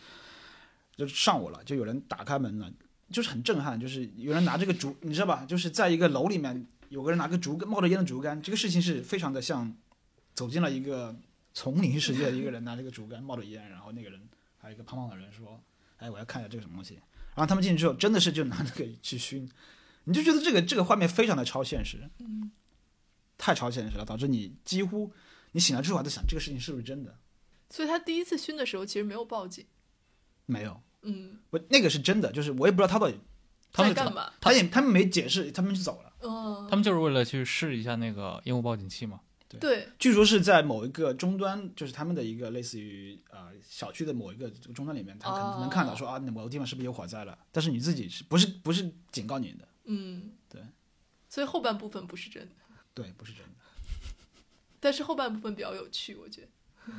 [0.96, 2.72] 就是上午了，就有人打开门了，
[3.12, 5.46] 就是很震撼，就是有人拿这个竹，你知道吧？
[5.46, 9.74] 就是在一个楼里面，有个人拿个竹竿，冒着烟的竹竿，这个事情是非常的像
[10.34, 11.16] 走进了一个
[11.54, 14.20] 丛林世界的一个人拿这个竹竿冒着烟，然后那个人
[14.58, 15.58] 还有一个胖胖的人说
[15.96, 16.96] ：“哎，我要看一下这个什么东西。”
[17.34, 19.50] 然后他们进去之后，真的是就拿那个去熏，
[20.04, 22.52] 你就觉得这个这个画面非常的超现实，嗯，
[23.38, 25.14] 太超现实了，导致你几乎
[25.54, 27.18] 你醒来之后还在想这个事情是不是真的？
[27.70, 29.66] 所以他第一次熏的时候其实没有报警，
[30.46, 33.18] 没有，嗯，不那个是真的，就是我也不知道他到底
[33.72, 34.34] 他们在干嘛？
[34.42, 36.11] 他也他们没解释，他们就走了。
[36.22, 39.20] 嗯，他们就是为了去试一下那个烟雾报警器嘛。
[39.60, 47.38] 对，据说是在某一个终端，就是他们的一个类似于呃小区的某一个终端里面，他可能能看到说啊，那某个地方是不是有火灾了？
[47.52, 49.68] 但是你自己是不是不是警告你的？
[49.84, 50.62] 嗯，对，
[51.28, 52.56] 所以后半部分不是真的，
[52.94, 53.52] 对，不是真的，
[54.80, 56.44] 但是后半部分比较有趣，我觉
[56.88, 56.94] 得，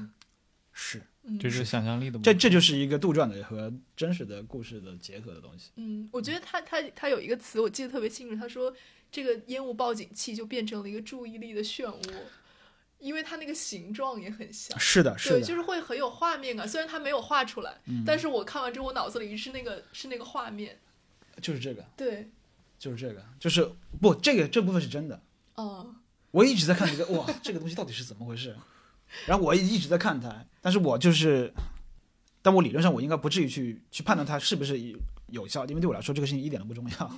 [0.75, 2.35] 是嗯，这是想象力的部这。
[2.35, 5.71] 这就是一个杜撰的和真实的故事的结合的东西。
[5.77, 8.75] 嗯，我觉得他他他有一个词我记得特别清楚，他说
[9.13, 12.13] 这个烟雾报警器就变成了一个注意力的漩涡，
[12.99, 14.77] 因为它那个形状也很像。
[14.81, 20.81] 是的，是对，的，就是会很有画面感，虽然它没有画出来，但是我看完之后，我脑子里是那个是那个画面。
[21.41, 22.31] 就是这个，对，
[22.79, 23.71] 就是这个，就是
[24.01, 25.21] 不，这个这部分是真的。
[25.55, 25.95] 哦，
[26.31, 28.57] 我一直在看这个，哇，这个东西到底是怎么回事？
[29.27, 31.53] 然后我也一直在看它，但是我就是，
[32.41, 34.99] 但我理论上我应该不至于去去判断它是不是有
[35.29, 37.11] 有效，因为对我来说这个事情一点都不重要。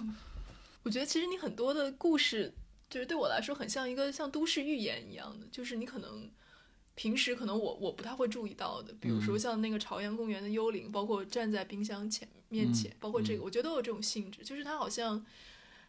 [0.84, 2.54] 我觉得其实你很多的故事，
[2.88, 6.30] 就是对我来说很像一个像都市寓言一样的，就是你可能
[6.94, 15.24] 平时可能我我不太会注意到的，比如说像那个朝阳公园的幽灵，包括站在冰箱前面前，包括这个，我觉得都有这种性质，就是它好像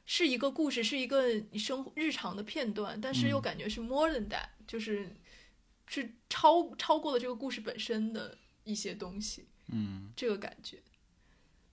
[0.05, 5.13] 是一个故事，是一个你生活日常的片段，但是又感觉是 more than that，就是
[5.87, 10.81] 是超超过了这个故事本身的一些东西，嗯，这个感觉。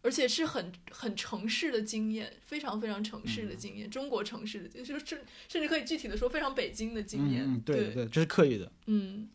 [0.02, 7.44] 而且是很很城市的经验，非常非常城市的经验，中国城市的，就是甚甚至可以具体的说，非常北京的经验。
[7.46, 8.70] 嗯，对对，对，这是刻意的。
[8.86, 9.28] 嗯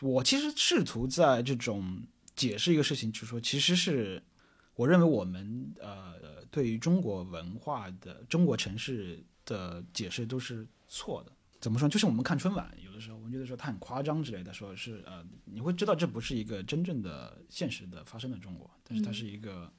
[0.00, 2.02] 我其实试图在这种
[2.36, 4.22] 解释一个事情，就是说，其实是
[4.74, 11.32] 我认为我们呃对于中国文化的中国城市的解释都是错的。
[11.60, 11.88] 怎么说？
[11.88, 19.72] 就是我们看春晚，有的时候我们觉得说它很夸张之类的，说是呃，你会知道这不是一个真正的现实的发生的中国，但是它是一个，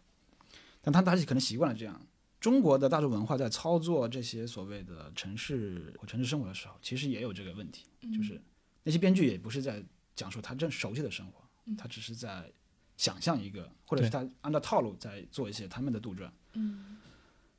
[0.85, 1.99] 但他大家可能习惯了这样。
[2.39, 8.39] 中国的大众文化在操作这些所谓的城市或城市生活的时候，其实也有这个问题，就是
[8.83, 9.83] 那些编剧也不是在
[10.15, 11.41] 讲述他正熟悉的生活，
[11.75, 12.51] 他只是在
[12.97, 16.29] 想象一个，或者是他按照套路在做一些他们的杜撰。
[16.53, 16.97] 嗯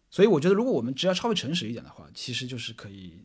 [0.09, 3.21] 所以我觉得，如果我们只要稍微诚实一点的话，其实就是可以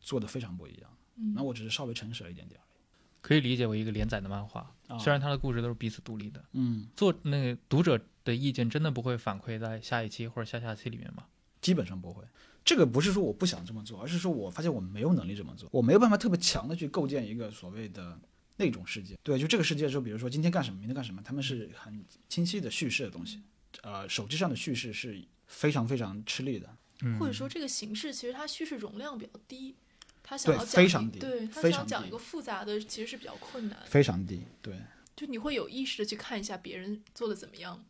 [0.00, 0.90] 做的非常不一样。
[1.34, 2.80] 那我只是稍微诚实了一点点而已。
[3.20, 6.42] 可以理解为一个连载的漫画，啊虽然它的故事都是彼此独立的。
[6.52, 11.24] 嗯，做那个读者的意见真的不会反馈在下一期或者下下期里面吗？
[11.60, 12.22] 基本上不会。
[12.64, 18.18] 这个不是说我不想这么做，而是说我发现我没有能力这么做，我没有办法特别强的去构建一个所谓的
[18.56, 19.18] 那种世界。
[19.22, 23.42] 对，就这个世界说，比如说今天干什么，明天干什么，他们是很清晰的叙事的东西。
[23.82, 26.74] 呃，手机上的叙事是非常非常吃力的。
[27.02, 29.74] 嗯，或者说这个形式其实它叙事容量比较低，
[30.22, 33.78] 它想要讲一非常低对他非常低想讲一个复杂的，其实是比较困难。
[33.84, 34.74] 非常低，对，
[35.14, 37.84] 就你会有意识的去看一下别人做的怎么样吗？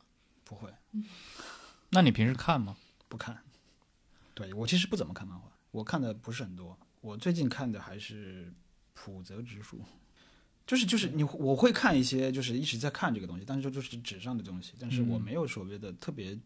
[0.44, 0.68] 不会
[1.90, 2.76] 那你平时看吗？
[3.08, 3.38] 不看。
[4.34, 6.76] 对我其实不怎么看漫画，我看的不是很多。
[7.00, 8.52] 我最近看的还是
[8.94, 9.80] 浦泽直树，
[10.66, 16.36] 就是就是你我会看一些，就是一直在看这个东西，但是这就是纸上的东西，但是我嗯没有所谓的特别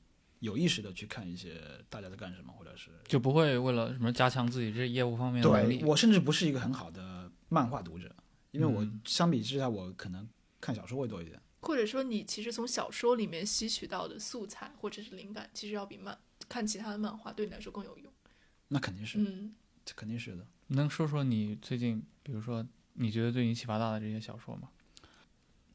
[0.40, 5.78] 有意识的去看一些大家在干什么，或者是就不会为了什么加强自己这业务方面的能力？
[5.78, 8.14] 对我甚至不是一个很好的漫画读者，
[8.50, 10.28] 因为我嗯相比之下，我可能
[10.60, 11.40] 看小说会多一点。
[11.60, 16.18] 或者说你其实从小说里面吸取到的素材或者是灵感，其实要比漫
[16.48, 18.12] 看其他的漫画对你来说更有用。
[18.68, 20.46] 那肯定是，嗯，这肯定是的。
[20.68, 24.70] 能说说你最近，比如说你觉得对你启发大的这些小说吗？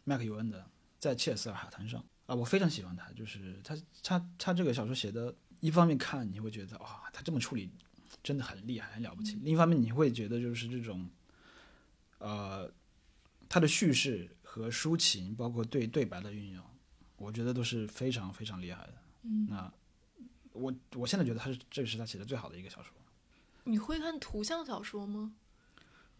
[0.03, 0.59] 麦克尤恩的
[0.99, 7.71] 《在切尔斯尔海滩上》啊，我非常喜欢他，就是他他他这个小说写的，一方面看你会觉得哇，他这么处理
[8.21, 11.09] 真的很厉害，很了不起；另一方面你会觉得就是这种，
[12.19, 12.71] 呃，
[13.49, 16.63] 他的叙事和抒情，包括对对白的运用，
[17.17, 18.93] 我觉得都是非常非常厉害的。
[19.23, 19.73] 嗯那
[20.51, 22.93] 我我现在觉得他是这个是他写的最好的一个小说。
[23.63, 25.33] 你会看图像小说吗？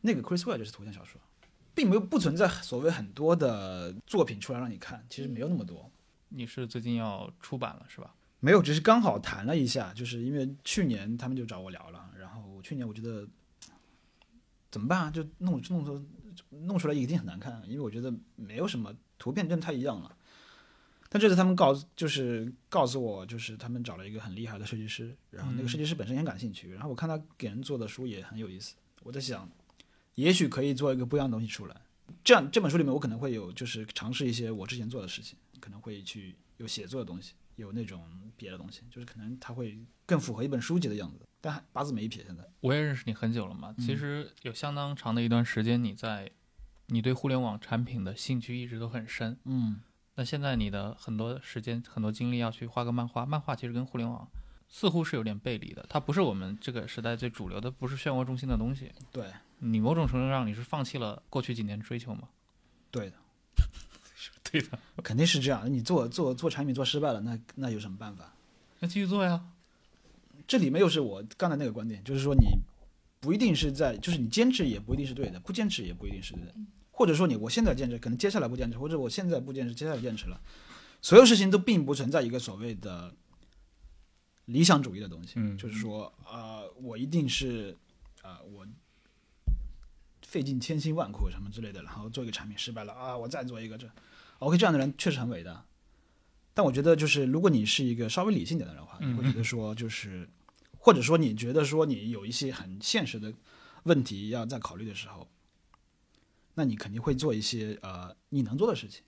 [0.01, 1.21] 那个 Chris Ware 就是图像小说，
[1.75, 5.91] 并没有不存在所谓很多的作品出来让你看，其实没有那么多。
[6.29, 8.15] 你是最近要出版了是吧？
[8.39, 13.27] 没有，只是刚好谈了一下，就是因为去年他们就找我聊了，然后去年我觉得
[14.73, 15.12] 怎么办啊？
[15.12, 16.03] 就弄弄出
[16.49, 20.17] 弄出来一定很难看，因为我觉得没有什么图片真的太一样了。
[21.09, 29.47] 但这次他们告就是告诉我，就是他们找了一个很厉害的设计师，然后那个设计师本身也很感兴趣，然后我看他给人做的书也很有意思，我在想，
[30.15, 31.81] 也许可以做一个不一样的东西出来。
[32.23, 37.33] 这样这本书里面我可能会有就是尝试一些我之前做的事情，可能会去有写作的东西。
[37.55, 38.03] 有那种
[38.36, 42.23] 别的东西，就是可能它会更符合一本书籍的样子，但八字没一撇。
[42.23, 46.32] 现在我也认识你很久了嘛，其实有相当长的一段时间，你在
[46.88, 49.38] 你对互联网产品的兴趣一直都很深。
[49.43, 49.82] 嗯，
[50.15, 54.25] 那现在你的很多时间、很多精力要去画个漫画，漫画其实跟互联网
[54.69, 58.89] 似乎是有点背离的，它不是我们这个时代最主流的，不是漩涡中心的东西。
[59.12, 59.29] 对，
[59.60, 62.29] 你某种程度上你是放弃了过去几年追求吗？
[62.89, 63.17] 对的。
[64.49, 65.71] 对的，肯定是这样。
[65.71, 68.34] 你做做做产品做失败了，那那有什么办法？
[68.79, 69.43] 那继续做呀。
[70.47, 72.60] 这里面又是我刚才那个观点，就是说你
[73.19, 76.53] 不一定是在，就是你坚持也不一定是对的，不坚持也不一定是对的。
[76.91, 80.39] 或者说你我现在坚持，可能接下来不坚持，或者我现在不坚持，接下来坚持了。
[81.01, 83.13] 所有事情都并不存在一个所谓的
[84.45, 85.34] 理想主义的东西。
[85.38, 87.75] 嗯，就是说啊，我一定是
[88.21, 88.65] 啊，我
[90.21, 93.89] 费尽千辛万苦什么之类的，然后做一个产品失败了啊，我再做一个这。
[94.39, 95.65] OK，这样的人确实很伟大，
[96.53, 100.29] 但我觉得就是如果你是一个稍微理性点的人的话，你会觉得说就是，
[100.77, 103.33] 或者说你觉得说你有一些很现实的
[103.83, 105.27] 问题要在考虑的时候，
[106.53, 109.03] 那你肯定会做一些呃你能做的事情，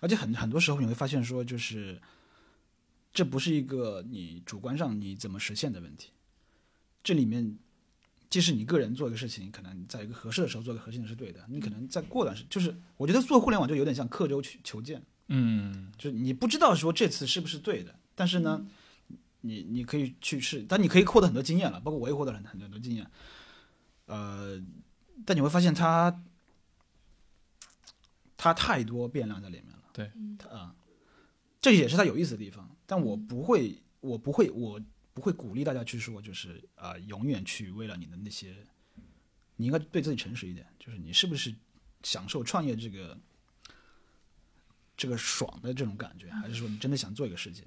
[0.00, 2.00] 而且很很多时候你会发现说就是
[3.12, 6.10] 这不是一个你主观上你怎么实现的问题，
[7.02, 7.58] 这里面。
[8.30, 18.66] 即使你个人做一个事情，可能在一个合适的时候做个核心的是对的，你可能在过段时，就是我觉得做互联网就有点像刻舟求求剑，嗯，就是你不知道说这次是不是对的，但是呢，
[19.40, 23.10] 你你可以去试，但你可以获得很多经验了，包括我也获得了很多很多经验，
[24.06, 24.62] 呃，
[25.24, 26.22] 但你会发现它
[28.36, 30.74] 它太多变量在里面了，对，它啊，
[31.60, 34.80] 这也是它有意思的地方，但我不会，我不会，我。
[35.14, 38.52] 不会鼓励大家去说，就是啊，永远去为了你的那些，
[39.54, 41.54] 你应该对自己诚实一点，就是你是不是
[42.02, 43.16] 享受创业这个
[44.96, 47.64] 这个爽的这种感觉，还是说你真的想做一个事情？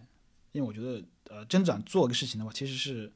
[0.53, 3.11] 因为我觉得，呃，真想做一个事情的话，其实是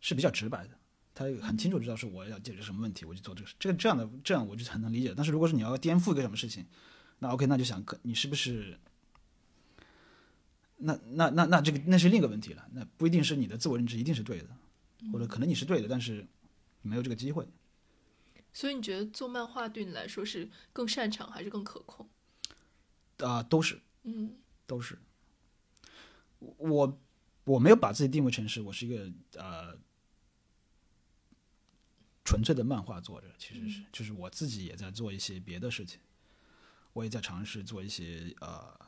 [0.00, 0.70] 是比较直白的，
[1.14, 5.14] 他很清楚知道是我要解决什么问题，我就做这个事，这个这样的这样我就很能理解。
[5.16, 6.66] 但是如果是你要颠覆一个什么事情，
[7.20, 8.78] 那 OK，那就想你是不是？
[10.78, 14.48] 那那那那这个那是另一个问题了，那不一定是你的自我认知一定是对的，
[15.12, 16.26] 或者可能你是对的，但是
[16.82, 17.46] 没有这个机会。
[18.52, 22.06] 所以你觉得做漫画对你来说是更擅长还是更可控？
[23.18, 24.98] 啊，都是，嗯，都是。
[26.38, 27.00] 我
[27.44, 29.76] 我没有把自己定位成是我是一个呃
[32.24, 36.00] 纯粹的漫画作者，其实是就是我自己也在做一些别的事情，
[36.92, 38.86] 我也在尝试做一些呃。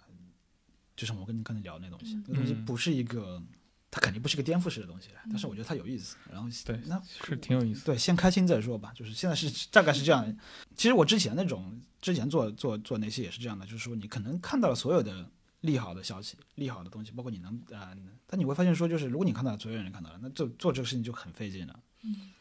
[0.97, 3.41] 就是我跟你刚才聊的那东西，那东西不是一个，
[3.91, 6.17] 它肯定不是个颠覆式的东西，但是我觉得它有意思。
[6.31, 7.87] 然后对，那是挺有意思。
[7.87, 8.93] 对，先开心再说吧。
[8.95, 10.39] 就是现在是大概是这样。
[10.77, 15.31] 其实我之前那种之前做做做那些也是这样的，就是说你可能看到了所有的
[15.63, 17.97] 利好的消息、利好的东西，包括你能啊，
[18.27, 21.81] 但你会发现说，就是如果你看到了，所有人看到了，那做做这个事情就很费劲了。
[22.03, 22.33] 嗯。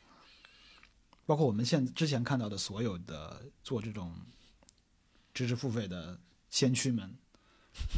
[1.25, 4.13] 包括我们现之前看到的所有的做这种
[5.33, 6.19] 知识付费的
[6.50, 7.17] 先驱们。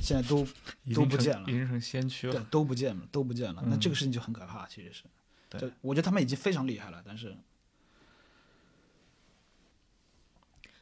[0.02, 0.48] 现在都
[0.94, 2.34] 都不见了，已经成先驱了。
[2.34, 3.64] 对，都不见了，都不见了。
[3.68, 5.04] 那这个事情就很可怕，其实是。
[5.50, 7.36] 对，我觉得他们已经非常厉害了，但是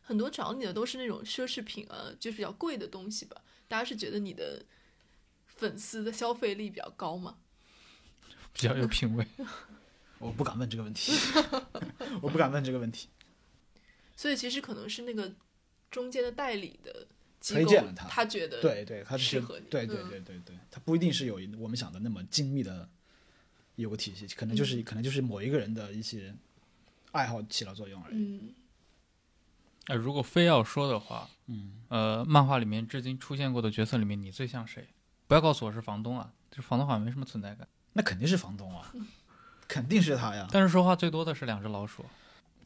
[0.02, 3.42] 很多找你的都是那种奢侈品啊，就是比较贵的东西吧。
[3.68, 4.66] 大家是觉得你的
[5.46, 7.38] 粉丝的消费力比较高吗？
[8.54, 9.26] 比较有品位。
[10.20, 11.12] 我不敢问这个问题，
[12.22, 13.10] 我不敢问这个问题。
[14.16, 15.34] 所以其实可能是那个
[15.92, 17.08] 中间的代理的。
[17.56, 22.90] 推荐了他，他觉得对对，他适合你，对对对对对，他不一定是有我们想的那么精密的
[23.76, 26.34] 有个体系，可能就是可能就是某一个人的一些
[27.12, 28.16] 爱好起了作用而已。
[28.16, 28.54] 嗯，
[29.86, 34.88] 哎，如果非要说的话，嗯，呃，漫画里面至今出现过的角色里面，你最像谁？
[35.28, 37.68] 不要告诉我是房东啊，就房东好像没什么存在感。
[37.94, 38.94] 那肯定是房东啊，
[39.68, 40.48] 肯定是他呀。
[40.52, 42.06] 但是说话最多的是两只老鼠，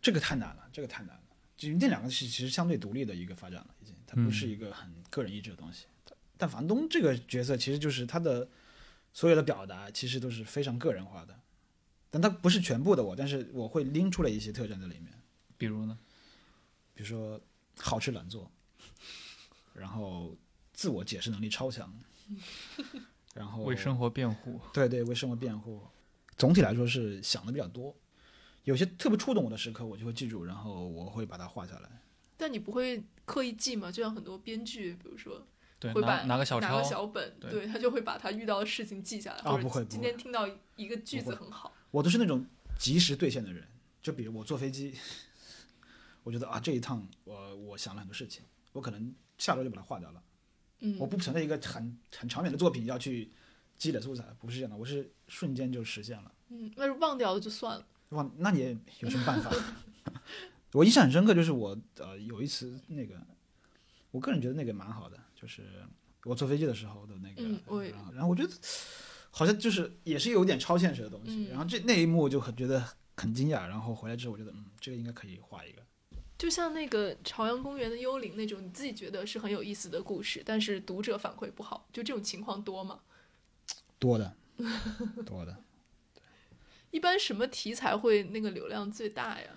[0.01, 1.21] 这个太难了，这个太难了。
[1.57, 5.85] 就那两个是其实相对独立的一个发展了，已经，它不是一个很个人意志的东西。
[6.37, 8.49] 但房东这个角色其实就是他的
[9.13, 11.39] 所有的表达，其实都是非常个人化的。
[12.09, 15.13] 但他不是全部的我，但是我会拎出来一些特征在里面，
[15.57, 15.97] 比如呢？
[16.93, 17.39] 比如说
[17.77, 18.51] 好吃懒做，
[19.73, 20.35] 然后
[20.73, 21.91] 自我解释能力超强，
[23.33, 24.59] 然后为生活辩护。
[24.73, 25.81] 对对为生活辩护。
[26.37, 27.95] 总体来说是想的比较多，
[28.63, 32.01] 有些特别触动我的时刻，我就会记住，然后我会把它画下来。
[32.41, 33.91] 但你不会刻意记吗？
[33.91, 35.45] 就像很多编剧，比如说
[35.77, 42.43] 对，会把拿拿个小拿个，小本，对对他就会把他遇到的事情记下来，或者啊不会今天听到一个句子很好，我都是那种
[42.79, 43.63] 及时兑现的人。
[44.01, 44.95] 就比如我坐飞机，
[46.23, 50.23] 我觉得啊这一趟我我想了很多事情，我可能下周就把它划掉了。
[50.79, 53.31] 嗯，我不存在一个很很长远的作品要去
[53.77, 56.31] 积累素材，不是这样的，我是瞬间就实现了。
[56.49, 59.51] 嗯，那是忘掉了就算了，忘，那你也有什么办法？
[60.73, 63.19] 我印象很深刻，就是我呃有一次那个，
[64.11, 65.63] 我个人觉得那个蛮好的，就是
[66.23, 68.49] 我坐飞机的时候的那个，嗯我也然后然后我觉得
[69.29, 72.83] 好像就是也是有点超现实的东西，嗯然后这那一幕就很觉得
[73.17, 75.81] 很惊讶，然后回来之后我觉得嗯这个应该可以画一个，
[76.37, 83.01] 就像那个朝阳公园的幽灵那种，你自己觉得是很有意思的故事，但是读者反馈不好，就这种情况多吗？
[83.99, 84.33] 多的
[85.25, 85.63] 多的，
[86.91, 89.49] 一般什么题材会那个流量最大呀？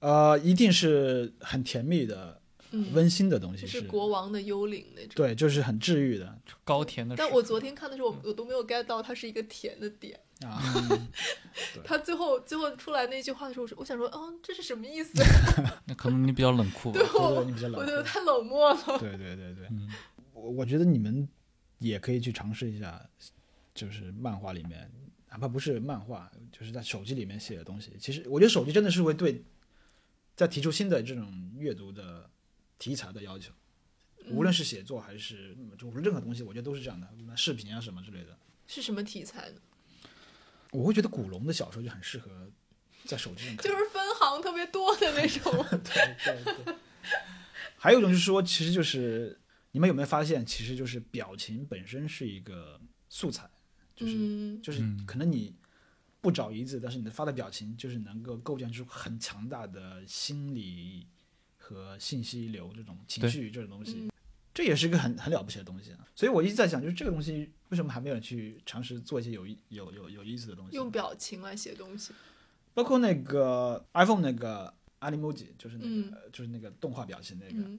[0.00, 2.40] 呃，一定是很甜蜜的、
[2.70, 5.10] 嗯，温馨的东西，就是国王的幽灵那种。
[5.14, 7.16] 对，就是很治愈的高甜的。
[7.16, 10.18] 但我昨天看的时候，我我都没有 get 到它是一个甜的点。
[10.42, 10.62] 啊。
[11.74, 15.12] 对他最后最后出来那句话的时候，我说我想说，哦，这是什么意思？
[15.86, 17.08] 那可能你比较冷酷吧对。
[17.08, 17.80] 对我对，你比较冷酷。
[17.80, 18.98] 我觉得太冷漠了。
[19.00, 19.88] 对对对对，嗯
[20.32, 21.28] 我我觉得你们
[21.80, 23.04] 也可以去尝试一下，
[23.74, 24.88] 就是漫画里面，
[25.30, 27.90] 哪怕不是漫画，就是在手机里面写的东西。
[27.98, 29.42] 其实我觉得手机真的是会对，
[30.38, 32.30] 在提出新的这种阅读的
[32.78, 33.52] 题材的要求，
[34.30, 38.38] 无论是写作还是嗯就任何东西，我觉得都是这样的，视频啊什么之类的。
[38.68, 39.60] 是什么题材呢？
[40.70, 42.48] 我会觉得古龙的小说就很适合
[43.04, 45.52] 在手机上看，就是分行特别多的那种。
[45.82, 46.74] 对对对。
[47.76, 49.40] 还有一种就是说，其实就是
[49.72, 53.50] 你们有没有发现，其实就是表情本身是一个素材，
[53.96, 55.52] 就是、嗯，就是嗯可能你
[56.20, 61.06] 不找一字，但是你的发的表情就是能够构建出很强大的心理
[61.56, 63.92] 和信息流这种情绪这种东西。
[64.00, 64.10] 嗯
[64.54, 66.08] 这也是一个很很了不起的东西啊！
[66.16, 70.74] 所以我一直在想，就是这个东西为什么还没有人去尝试做一些有有有有意思的东西？
[70.74, 72.12] 用表情来写东西。
[72.74, 77.52] 包括那个 iPhone 那个 Animoji，就是那个、嗯就是那个动画表情那个。
[77.52, 77.78] 嗯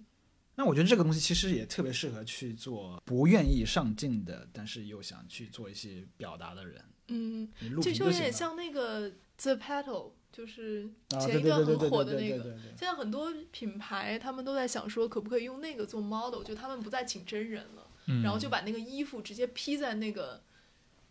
[0.55, 6.81] 那我觉得这个东西其实也特别适合去做不愿意上镜的，但是又想去做一些表达的人。
[7.09, 7.49] 嗯，
[7.81, 7.93] 这就。
[7.93, 12.43] 就有点像那个 The Petal，就是啊，前一段很火的那个。
[12.77, 20.41] 现在很多品牌他们都在想说，可不可以用那个做 model，就他们不再请真人了，嗯，然后就把那个衣服直接披在那个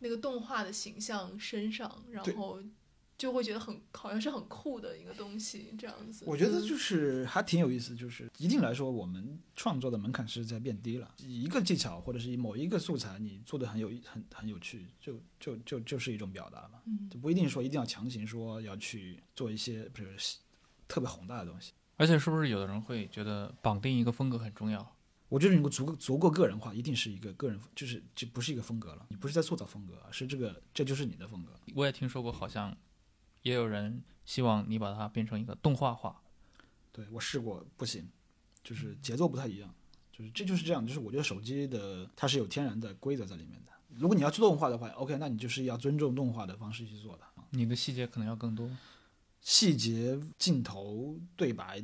[0.00, 2.60] 那个动画的形象身上，然后
[3.18, 6.24] 就会觉得很好像是很酷的一个东西，这样子。
[6.24, 11.12] 我觉得嗯就是还挺有意思，就是一定来说，我们创作的门槛是在变低了。
[11.18, 20.08] 一个技巧或者是某一个素材，你做的很有很很有趣，就就就就是一种表达嘛，嗯就不一定说一定要强行说要去做一些比如
[20.86, 21.72] 特别宏大的东西。
[21.96, 24.94] 而且是不是有的人会觉得绑定一个风格很重要？
[25.28, 29.04] 我觉得你如果足够足够个人化，一定是一个个人，就是就不是一个风格了。
[29.10, 31.52] 你不是在塑造风格，而是这个这就是你的风格。
[31.74, 32.74] 我也听说过，好像
[33.48, 36.20] 也有人希望你把它变成一个动画化。
[36.92, 38.06] 对我试过不行，
[38.62, 39.74] 就是节奏不太一样，
[40.12, 43.72] 就是这就是这样，就是我觉得手机的它是有天然的规则在里面的。
[43.96, 48.70] 如果你要做动画的话，OK，那你就是要尊重动画的方式去做的，你的细节可能要更多。
[49.40, 51.82] 细节、镜头、对白，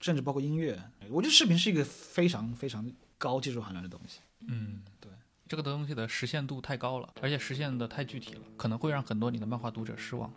[0.00, 4.20] 甚至包括音乐，我觉得视频是一个非常非常高技术含量的东西。
[4.48, 5.12] 嗯，对，
[5.46, 10.32] 这个东西的实现度太高了，而且实现的太具体了，可能会让很多你的漫画读者失望，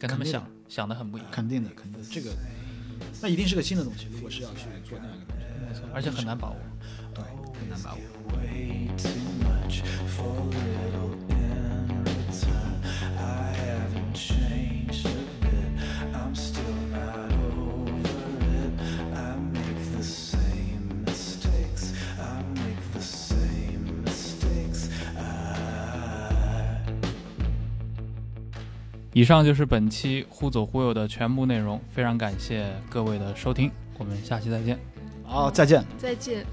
[0.00, 2.34] 跟他们想想的很不一样，肯定的，肯定的，这个
[3.20, 4.06] 那一定是个新的东西。
[4.10, 6.56] 如果是要去做那样一个东西，没错，而且很难把握。
[7.14, 7.22] 对，
[7.60, 8.00] 很难把握。
[29.12, 34.78] 以上就是本期忽左忽右的全部内容，非常感谢各位的收听，我们下期再见。
[35.24, 35.84] 好，再见。
[35.98, 36.46] 再见。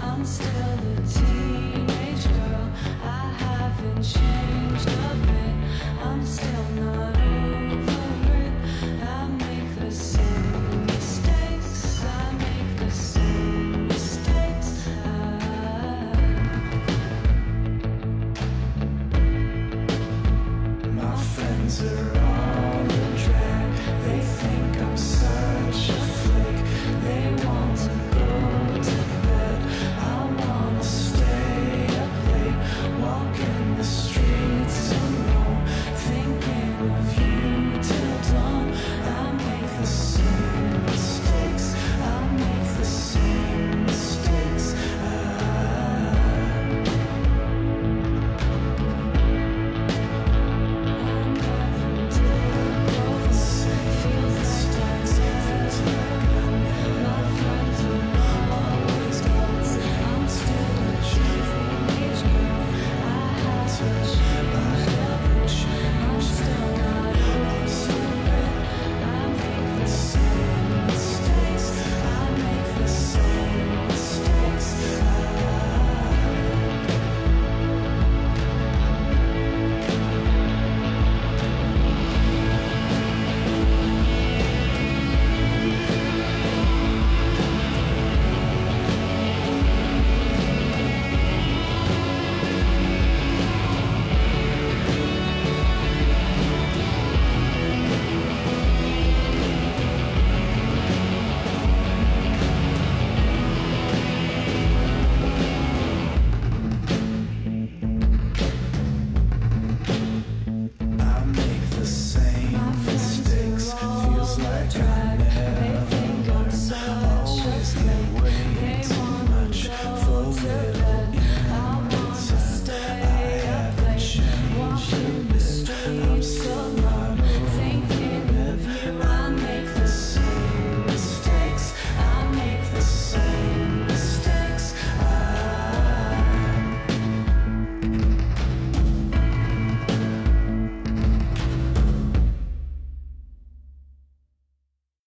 [0.00, 2.68] I'm still a teenage girl.
[3.02, 5.54] I haven't changed a bit.
[6.02, 7.33] I'm still not